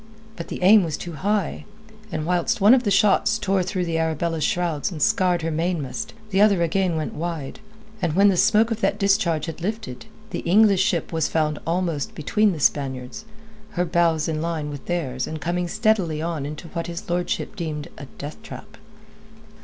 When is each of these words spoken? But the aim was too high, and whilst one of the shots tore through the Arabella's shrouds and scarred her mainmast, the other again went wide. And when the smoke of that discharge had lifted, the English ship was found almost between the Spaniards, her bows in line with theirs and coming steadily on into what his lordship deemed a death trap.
But 0.35 0.47
the 0.47 0.63
aim 0.63 0.83
was 0.83 0.97
too 0.97 1.13
high, 1.13 1.63
and 2.11 2.25
whilst 2.25 2.59
one 2.59 2.73
of 2.73 2.81
the 2.85 2.89
shots 2.89 3.37
tore 3.37 3.61
through 3.61 3.85
the 3.85 3.99
Arabella's 3.99 4.43
shrouds 4.43 4.89
and 4.91 4.99
scarred 4.99 5.43
her 5.43 5.51
mainmast, 5.51 6.15
the 6.31 6.41
other 6.41 6.63
again 6.63 6.95
went 6.97 7.13
wide. 7.13 7.59
And 8.01 8.13
when 8.13 8.29
the 8.29 8.35
smoke 8.35 8.71
of 8.71 8.81
that 8.81 8.97
discharge 8.97 9.45
had 9.45 9.61
lifted, 9.61 10.07
the 10.31 10.39
English 10.39 10.81
ship 10.81 11.13
was 11.13 11.27
found 11.27 11.59
almost 11.67 12.15
between 12.15 12.51
the 12.51 12.59
Spaniards, 12.59 13.25
her 13.73 13.85
bows 13.85 14.27
in 14.27 14.41
line 14.41 14.71
with 14.71 14.87
theirs 14.87 15.27
and 15.27 15.39
coming 15.39 15.67
steadily 15.67 16.19
on 16.19 16.47
into 16.47 16.69
what 16.69 16.87
his 16.87 17.07
lordship 17.07 17.55
deemed 17.55 17.87
a 17.99 18.05
death 18.17 18.41
trap. 18.41 18.77